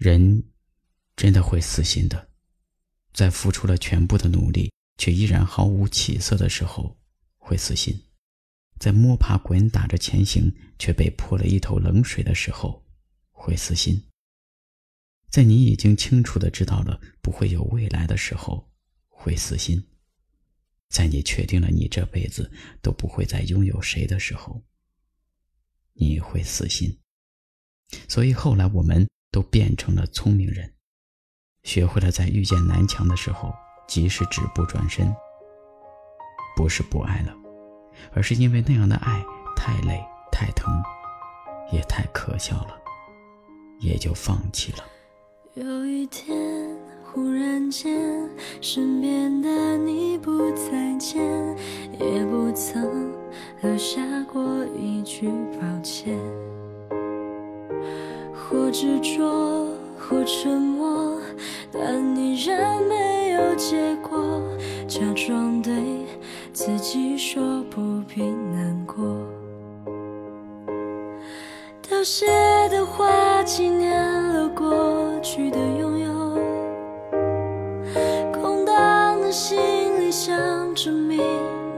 [0.00, 0.44] 人
[1.14, 2.30] 真的会死心的，
[3.12, 6.98] 在付出了全部的努力却依然毫无起色的时候，
[7.36, 7.94] 会死心；
[8.78, 12.82] 在摸爬滚打着前行却被泼了一头冷水的时候，
[13.30, 14.00] 会死心；
[15.28, 18.72] 在你已经清楚的知道了不会有未来的时候，
[19.10, 19.82] 会死心；
[20.88, 24.64] 在你确定了你这辈子都不会再拥有谁的时候，
[25.92, 26.98] 你会死心。
[28.08, 29.06] 所以后来我们。
[29.30, 30.72] 都变成了聪明人，
[31.62, 33.52] 学会了在遇见南墙的时候
[33.86, 35.14] 及时止步转身。
[36.56, 37.34] 不是不爱了，
[38.12, 39.24] 而是因为那样的爱
[39.56, 40.74] 太累、太疼，
[41.72, 42.76] 也太可笑了，
[43.78, 44.78] 也就放弃了。
[45.54, 48.28] 有一天，忽然间，
[48.60, 51.22] 身边的你不再见，
[51.98, 53.12] 也不曾
[53.62, 55.28] 留下过一句
[55.60, 56.18] 抱歉。
[58.50, 61.16] 或执着，或沉默，
[61.72, 64.42] 但你仍没有结果。
[64.88, 65.72] 假装对
[66.52, 68.96] 自己说不必难过。
[71.80, 72.26] 凋谢
[72.70, 76.10] 的花，纪念了过去的拥有。
[78.32, 79.60] 空荡的心
[80.00, 81.20] 里，想证明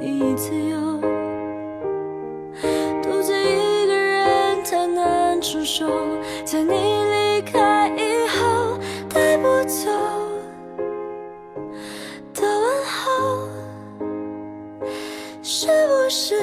[0.00, 1.09] 你已自由。
[6.50, 8.76] 在你离开以后，
[9.08, 9.88] 带不走
[12.34, 13.46] 的问候，
[15.44, 16.34] 是不是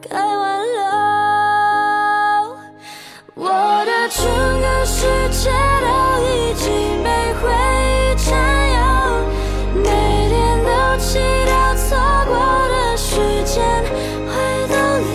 [0.00, 0.80] 该挽留？
[3.34, 3.44] 我
[3.84, 4.24] 的整
[4.62, 5.50] 个世界
[5.82, 5.86] 都
[6.24, 6.72] 已经
[7.04, 7.44] 被回
[7.92, 8.26] 忆占
[8.72, 8.80] 有，
[9.82, 9.84] 每
[10.30, 11.84] 天都祈祷错
[12.24, 12.32] 过
[12.70, 13.54] 的时间
[14.24, 14.32] 会
[14.66, 15.14] 倒流，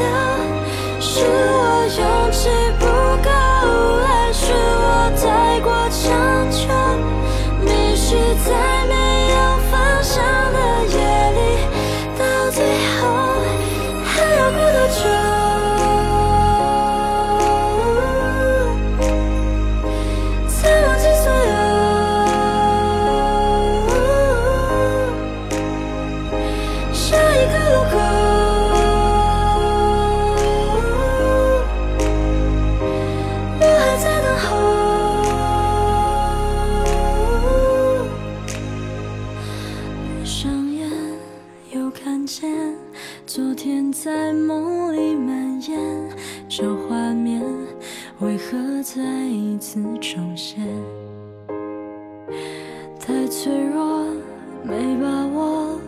[43.33, 45.79] 昨天在梦里蔓延，
[46.49, 47.41] 这画面
[48.19, 50.61] 为何再一次重现？
[52.99, 54.03] 太脆弱，
[54.65, 55.79] 没把握，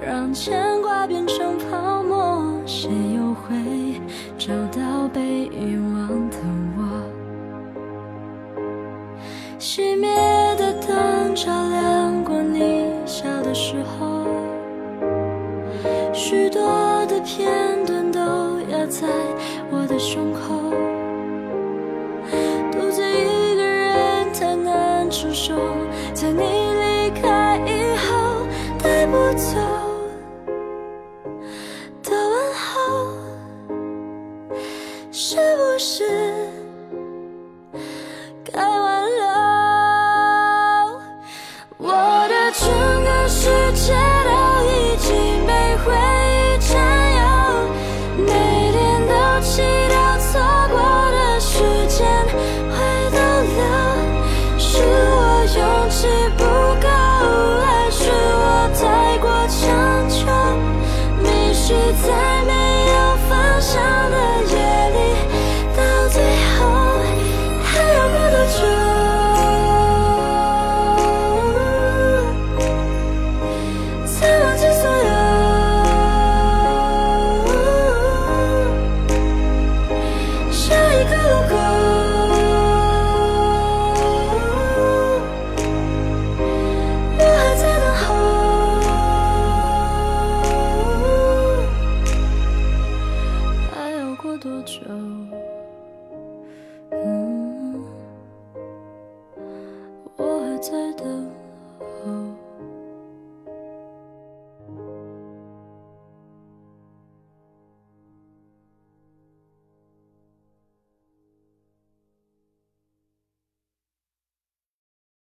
[0.00, 2.44] 让牵挂变成泡沫。
[2.64, 4.00] 谁又会
[4.38, 6.36] 找到被遗忘的
[6.78, 7.02] 我？
[9.58, 10.14] 熄灭
[10.54, 14.11] 的灯照亮过你笑的时候。
[16.32, 18.18] 许多的片段都
[18.70, 19.06] 压在
[19.70, 20.70] 我的胸口
[22.72, 25.54] 独自一个人太难承受
[26.14, 28.46] 在你离开以后
[28.82, 29.58] 带不走
[32.02, 33.12] 的问候
[35.10, 36.61] 是不是